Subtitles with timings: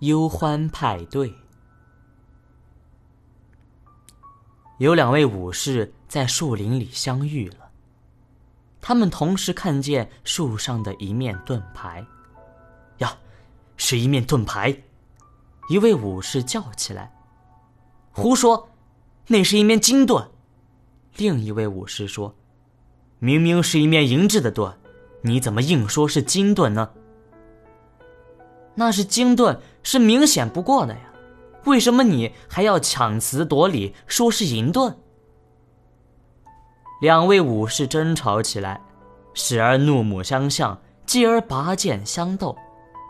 [0.00, 1.32] 忧欢派对。
[4.78, 7.70] 有两位武士在树林里相遇了，
[8.80, 12.06] 他们同时看见树上的一面盾牌。
[12.98, 13.16] 呀，
[13.78, 14.82] 是一面盾牌！
[15.70, 17.12] 一位武士叫起来
[18.12, 18.68] ：“胡说，
[19.28, 20.28] 那是一面金盾！”
[21.16, 22.34] 另一位武士说
[23.18, 24.78] ：“明明是一面银质的盾，
[25.22, 26.90] 你怎么硬说是金盾呢？”
[28.76, 31.00] 那是金盾，是明显不过的呀。
[31.64, 34.96] 为什么你还要强词夺理，说是银盾？
[37.00, 38.80] 两位武士争吵起来，
[39.34, 42.56] 时而怒目相向，继而拔剑相斗，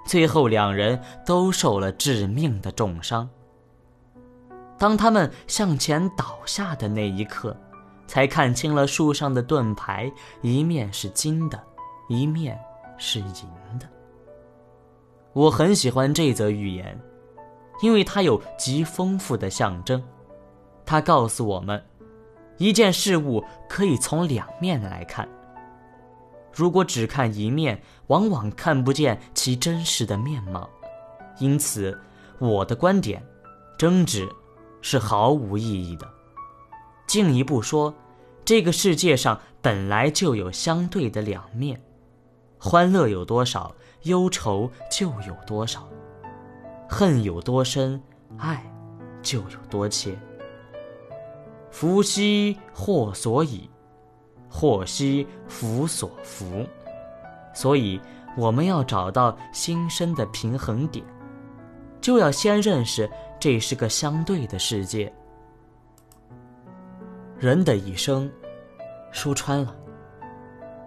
[0.06, 3.28] 最后两人都受了致命的重伤。
[4.78, 7.56] 当他们向前倒下的那一刻，
[8.06, 10.10] 才看清了树上的盾牌，
[10.42, 11.62] 一面是金的，
[12.08, 12.58] 一面
[12.98, 13.26] 是银
[13.78, 13.88] 的。
[15.36, 16.98] 我很喜欢这则寓言。
[17.82, 20.02] 因为它有极丰富的象征，
[20.86, 21.84] 它告诉我们，
[22.56, 25.28] 一件事物可以从两面来看。
[26.54, 30.66] 如果只看一面，往往看不见其真实的面貌。
[31.38, 32.00] 因此，
[32.38, 33.22] 我的观点，
[33.76, 34.26] 争执
[34.80, 36.08] 是毫无意义的。
[37.06, 37.92] 进一步说，
[38.42, 41.78] 这个世界上本来就有相对的两面，
[42.58, 43.76] 欢乐有多少，
[44.06, 45.86] 忧愁就有多少。
[46.88, 48.00] 恨有多深，
[48.38, 48.64] 爱
[49.22, 50.16] 就有多切。
[51.70, 53.68] 福兮祸所倚，
[54.48, 56.64] 祸兮福所伏。
[57.52, 58.00] 所以，
[58.36, 61.04] 我们要找到心身的平衡点，
[62.00, 65.12] 就要先认识这是个相对的世界。
[67.38, 68.30] 人的一生，
[69.10, 69.74] 说穿了，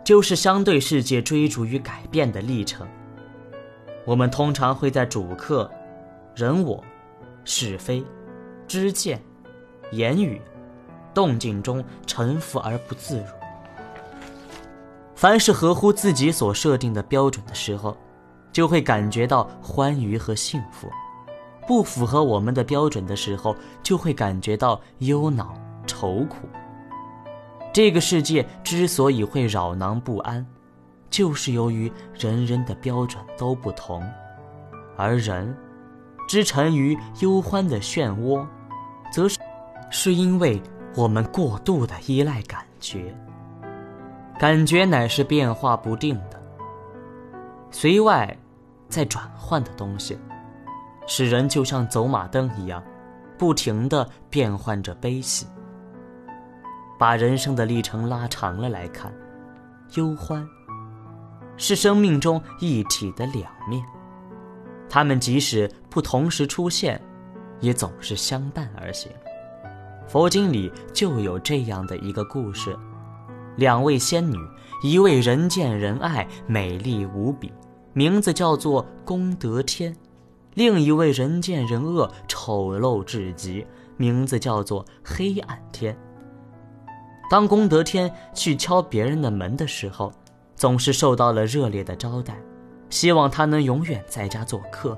[0.04, 2.88] 就是相对世界追逐与改变的历程。
[4.06, 5.70] 我们通常会在主客。
[6.36, 6.82] 人我、
[7.44, 8.02] 是非、
[8.66, 9.22] 知见、
[9.92, 10.42] 言语、
[11.14, 13.26] 动静中沉浮而不自如。
[15.16, 17.98] 凡是合乎自己所设定的标准的时候，
[18.54, 20.88] 就会感觉到欢愉和幸福；
[21.68, 23.54] 不符合我们的标准的时候，
[23.84, 25.54] 就会感觉到忧恼、
[25.86, 26.48] 愁苦。
[27.74, 30.46] 这个世界之所以会扰囊不安，
[31.10, 34.04] 就是由于人人的标准都不同，
[34.98, 35.56] 而人。
[36.28, 38.46] 之沉于忧欢的漩涡，
[39.12, 39.40] 则是
[39.90, 40.62] 是因为
[40.96, 43.12] 我们过度的依赖感觉。
[44.38, 46.40] 感觉乃是变化不定的、
[47.72, 48.38] 随外
[48.88, 50.20] 在转换的东西，
[51.08, 52.84] 使人就像走马灯一样，
[53.36, 55.48] 不停的变换着悲喜。
[57.00, 59.12] 把人生的历程拉长了来看，
[59.96, 60.48] 忧欢
[61.60, 63.84] 是生命中一体的两面。
[64.90, 67.00] 他们即使不同时出现，
[67.60, 69.12] 也总是相伴而行。
[70.08, 72.76] 佛经里就有这样的一个故事：
[73.58, 74.36] 两位仙女，
[74.82, 77.54] 一位人见人爱、美丽无比，
[77.94, 79.94] 名字叫做功德天；
[80.56, 83.64] 另一位人见人恶、丑陋至极，
[83.98, 85.96] 名字叫做黑暗天。
[87.30, 90.12] 当功德天去敲别人的门的时候，
[90.60, 92.40] 总是受到了热烈的招待。
[92.92, 94.98] 希望他能永远在家做客，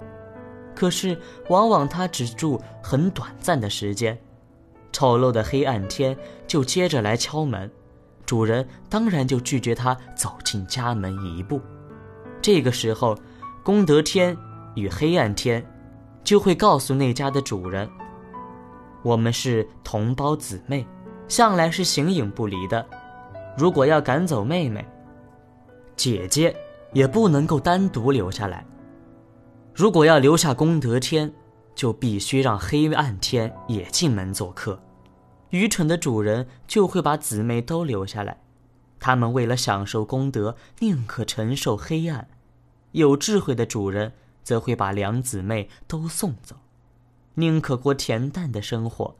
[0.73, 4.17] 可是往往他只住很短暂的时间。
[4.93, 6.17] 丑陋的黑暗天
[6.47, 7.69] 就接着来敲门，
[8.25, 11.61] 主人当然就拒绝他走进家门一步。
[12.41, 13.13] 这个时候，
[13.61, 14.35] 功德天
[14.75, 15.61] 与黑暗天
[16.23, 17.89] 就会告诉那家的主人
[19.03, 20.87] ：“我们是同胞姊妹，
[21.27, 22.85] 向来是形影不离的。
[23.57, 24.85] 如果要赶走妹妹，
[25.95, 26.55] 姐姐。”
[26.93, 28.65] 也不能够单独留下来。
[29.73, 31.33] 如果要留下功德天，
[31.73, 34.77] 就必须让黑暗天也进门做客。
[35.51, 38.41] 愚蠢的主人就会把姊妹都留下来，
[38.99, 42.25] 他们为了享受功德，宁可承受黑暗；
[42.91, 44.11] 有智慧的主人
[44.43, 46.57] 则会把两姊妹都送走，
[47.35, 49.15] 宁可过恬淡的生活。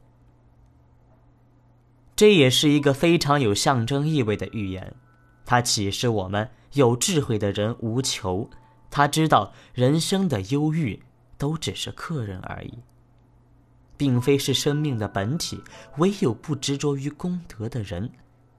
[2.14, 4.94] 这也是一个非常有象征意味的寓言，
[5.46, 6.50] 它启示我们。
[6.72, 8.48] 有智慧的人无求，
[8.90, 11.02] 他知道人生的忧郁
[11.36, 12.78] 都只是客人而已，
[13.96, 15.62] 并非是生命的本体。
[15.98, 18.10] 唯有不执着于功德的人，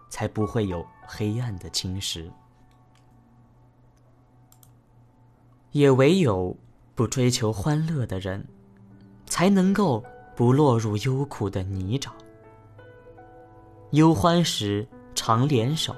[0.09, 2.29] 才不会有黑暗的侵蚀；
[5.71, 6.55] 也唯有
[6.93, 8.45] 不追求欢乐的人，
[9.25, 10.03] 才能够
[10.35, 12.11] 不落入忧苦的泥沼。
[13.91, 15.95] 忧欢时常联手。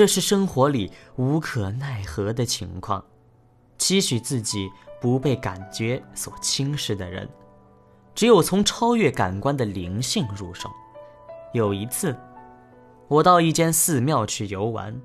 [0.00, 3.04] 这是生活里无可奈何的情况，
[3.76, 4.66] 期许自己
[4.98, 7.28] 不被感觉所轻视的人，
[8.14, 10.70] 只有从超越感官的灵性入手。
[11.52, 12.16] 有一次，
[13.08, 14.98] 我到一间寺庙去游玩，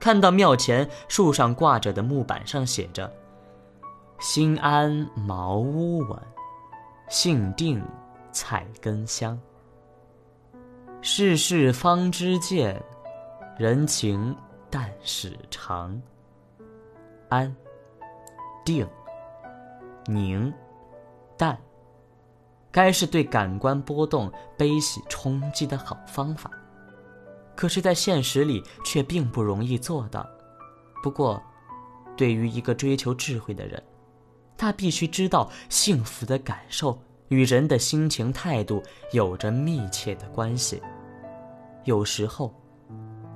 [0.00, 3.12] 看到庙前树上挂着的木板上写着
[4.18, 6.18] “心安茅屋稳，
[7.10, 7.84] 性定
[8.32, 9.38] 菜根香”。
[11.02, 12.82] 世事方知见，
[13.56, 14.34] 人情
[14.68, 16.00] 淡始长。
[17.28, 17.54] 安、
[18.64, 18.84] 定、
[20.06, 20.52] 宁、
[21.36, 21.56] 淡，
[22.72, 26.50] 该是对感官波动、悲喜冲击的好方法。
[27.54, 30.28] 可是，在现实里却并不容易做到。
[31.00, 31.40] 不过，
[32.16, 33.80] 对于一个追求智慧的人，
[34.56, 36.98] 他必须知道，幸福的感受
[37.28, 40.82] 与人的心情态度有着密切的关系。
[41.84, 42.52] 有时候，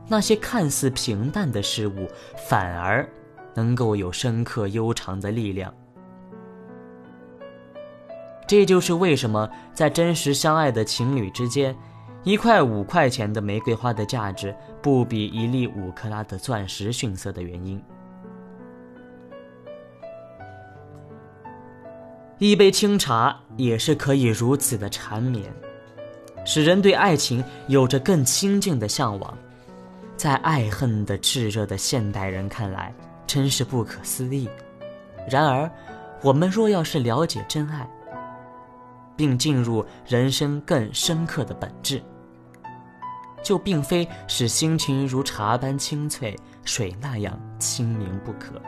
[0.08, 2.08] 那些看似平淡的事物，
[2.48, 3.06] 反而
[3.54, 5.72] 能够有深刻悠长的力量。
[8.46, 11.76] 这就是为什么在真实相爱的情侣之间，
[12.24, 17.82] 一块五块钱的玫瑰花的价值不比一粒五克拉的钻石逊色的原因。
[22.38, 25.52] 一杯清茶也是可以如此的缠绵。
[26.46, 29.36] 使人对爱情有着更亲近的向往，
[30.18, 32.92] 在爱恨的炽热的现代人看来，
[33.24, 34.50] 真是不可思议。
[35.30, 35.70] 然而，
[36.22, 37.88] 我们若要是了解真爱，
[39.14, 42.02] 并进入人生更深刻的本质，
[43.44, 48.60] 就并非使心情如茶般清脆、水那样清明不可。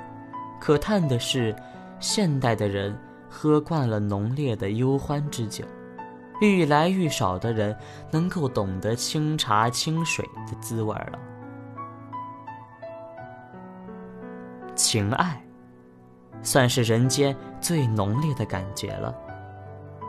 [0.61, 1.53] 可叹的是，
[1.99, 2.97] 现代的人
[3.29, 5.65] 喝惯了浓烈的忧欢之酒。
[6.41, 7.77] 愈来愈少的人
[8.13, 11.19] 能够懂得清茶清水的滋味了。
[14.81, 15.39] 情爱，
[16.43, 19.15] 算是人间最浓烈的感觉了。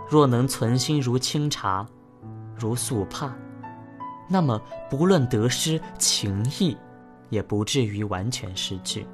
[0.09, 1.85] 若能存心如清茶，
[2.57, 3.33] 如素帕，
[4.29, 4.59] 那么
[4.89, 6.77] 不论得失，情谊
[7.29, 9.05] 也不至于完全失去，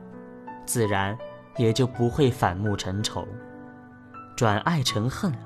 [0.64, 1.18] 自然
[1.58, 3.28] 也就不会反目成仇，
[4.36, 5.40] 转爱成恨了。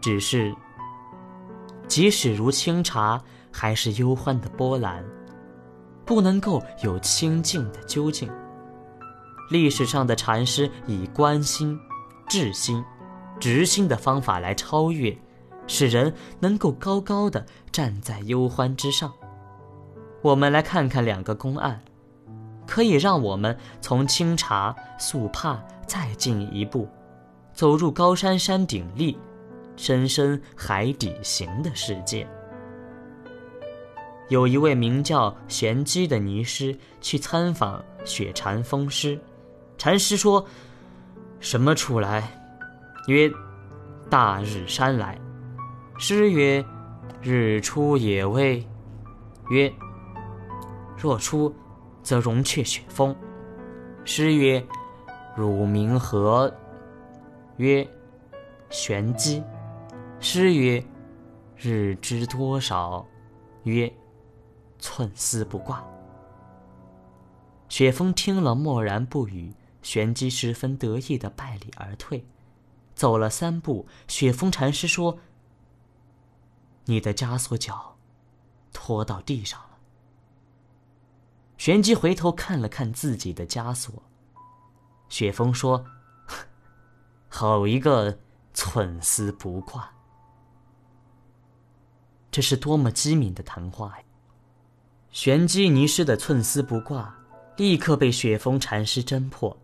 [0.00, 0.54] 只是，
[1.86, 3.20] 即使如清茶，
[3.52, 5.04] 还是忧欢的波澜，
[6.06, 8.30] 不能够有清净的究竟。
[9.48, 11.78] 历史上的禅师以观心、
[12.28, 12.84] 治心、
[13.38, 15.16] 直心的方法来超越，
[15.66, 19.12] 使人能够高高的站在忧欢之上。
[20.22, 21.80] 我们来看看两个公案，
[22.66, 26.88] 可以让我们从清茶、素帕再进一步，
[27.52, 29.16] 走入高山山顶立。
[29.78, 32.26] 深深海底行的世界，
[34.30, 39.20] 有一位名叫玄机的尼师去参访雪禅风师，
[39.78, 40.46] 禅师说
[41.38, 42.32] ：“什么出来？”
[43.08, 43.30] 曰
[44.10, 45.18] ：“大日山来。”
[45.98, 46.64] 师曰
[47.22, 48.66] ：“日出也未。”
[49.50, 49.72] 曰
[50.98, 51.54] ：“若出，
[52.02, 53.14] 则融却雪峰。”
[54.04, 54.64] 师曰
[55.36, 56.52] ：“汝名何？”
[57.58, 57.86] 曰
[58.70, 59.42] ：“玄机。”
[60.20, 60.82] 诗曰
[61.56, 63.06] ：“日知多少？”
[63.64, 63.92] 曰
[64.78, 65.84] ：“寸丝不挂。”
[67.68, 69.52] 雪峰听了，默然不语。
[69.86, 72.26] 玄机十分得意的拜礼而退，
[72.96, 75.20] 走了三步，雪峰禅师说
[76.86, 77.96] ：“你的枷锁脚
[78.72, 79.78] 拖到地上了。”
[81.56, 84.02] 玄机回头看了看自己的枷锁，
[85.08, 85.86] 雪峰说
[87.30, 88.18] ：“好一个
[88.54, 89.88] 寸丝不挂。”
[92.32, 94.04] 这是多么机敏的谈话呀！
[95.12, 97.16] 玄机尼师的寸丝不挂，
[97.56, 99.56] 立刻被雪峰禅师侦破。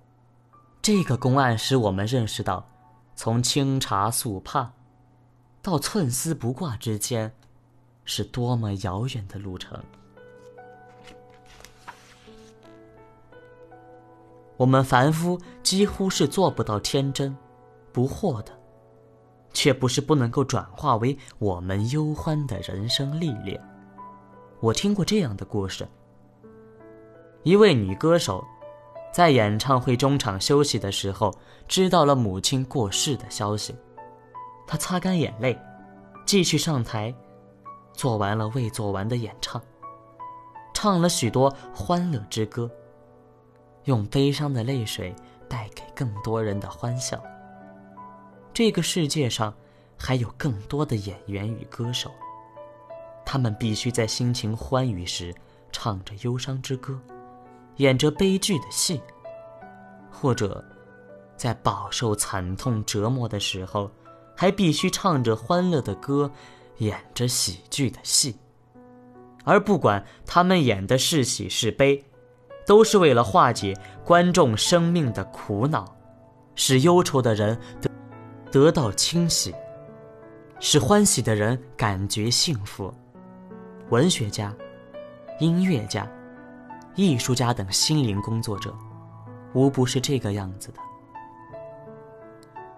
[0.82, 2.66] 这个公案使我们认识到，
[3.14, 4.72] 从清茶素帕
[5.62, 7.32] 到寸丝不挂之间，
[8.04, 9.80] 是多么遥远的路程。
[14.56, 17.34] 我们凡夫几乎是做不到天真、
[17.92, 18.52] 不惑的。
[19.54, 23.62] 却不是不能够转化为我们忧欢的人生历练。
[24.60, 25.86] 我听过这样的故事：
[27.42, 28.42] 一位女歌手，
[29.12, 31.32] 在演唱会中场休息的时候，
[31.68, 33.74] 知道了母亲过世的消息。
[34.66, 35.58] 他擦干眼泪，
[36.24, 37.14] 继续上台，
[37.92, 39.60] 做完了未做完的演唱，
[40.72, 42.70] 唱了许多欢乐之歌，
[43.84, 45.14] 用悲伤的泪水
[45.46, 47.22] 带给更多人的欢笑。
[48.54, 49.52] 这个世界上
[49.98, 52.10] 还有更多的演员与歌手，
[53.26, 55.34] 他们必须在心情欢愉时
[55.70, 56.98] 唱着忧伤之歌，
[57.76, 59.00] 演着悲剧的戏，
[60.10, 60.64] 或者
[61.36, 63.90] 在饱受惨痛折磨的时候，
[64.36, 66.30] 还必须唱着欢乐的歌，
[66.78, 68.36] 演着喜剧的戏。
[69.44, 72.04] 而不管他们演的是喜是悲，
[72.64, 75.96] 都是为了化解观众生命的苦恼，
[76.54, 77.90] 使忧愁的人得
[78.52, 79.52] 得到清洗，
[80.60, 82.94] 使欢喜的人感觉幸福。
[83.90, 84.54] 文学家、
[85.40, 86.08] 音乐家、
[86.94, 88.74] 艺术家等心灵工作者，
[89.54, 90.78] 无不是这个样子的。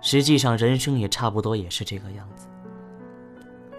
[0.01, 2.47] 实际上，人生也差不多也是这个样子。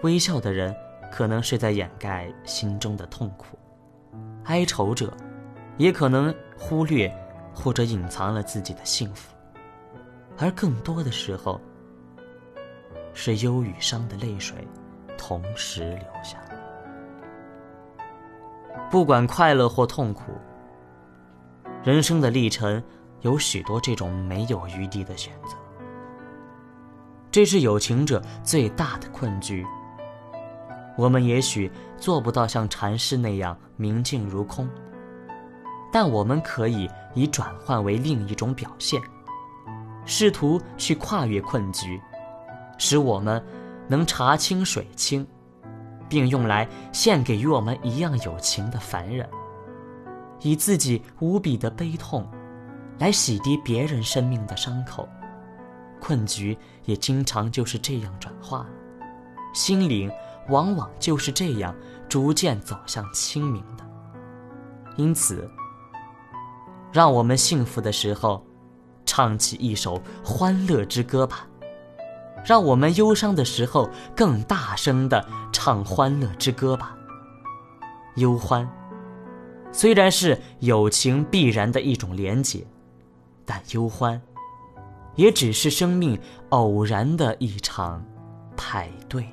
[0.02, 0.74] 微笑的人。
[1.08, 3.56] 可能是在掩盖心中的痛苦，
[4.44, 5.16] 哀愁者，
[5.78, 7.10] 也可能忽略
[7.54, 9.34] 或者隐藏了自己的幸福，
[10.36, 11.60] 而更多的时候，
[13.14, 14.66] 是忧与伤的泪水
[15.16, 16.38] 同时流下。
[18.88, 20.32] 不管快乐或痛苦，
[21.82, 22.82] 人生的历程
[23.22, 25.56] 有许多这种没有余地的选择，
[27.32, 29.66] 这是有情者最大的困局。
[30.96, 34.68] 我们也许做不到像禅师那样明镜如空，
[35.92, 39.00] 但我们可以以转换为另一种表现，
[40.04, 42.00] 试图去跨越困局，
[42.78, 43.44] 使我们
[43.88, 45.26] 能茶清水清，
[46.08, 49.28] 并用来献给与我们一样有情的凡人，
[50.40, 52.26] 以自己无比的悲痛
[52.98, 55.08] 来洗涤别人生命的伤口。
[56.00, 58.66] 困局也经常就是这样转化，
[59.54, 60.10] 心灵。
[60.48, 61.74] 往往就是这样
[62.08, 63.84] 逐渐走向清明的。
[64.94, 65.50] 因此，
[66.92, 68.46] 让我们幸福的时候，
[69.04, 71.48] 唱起一首欢乐之歌吧；
[72.46, 76.96] 让我们忧伤的时候，更大声的唱欢乐之歌吧。
[78.14, 78.66] 忧欢
[79.72, 82.64] 虽然是友情必然的一种连结，
[83.44, 84.22] 但忧欢
[85.16, 86.18] 也只是生命
[86.50, 88.02] 偶然的一场
[88.56, 89.28] 派对。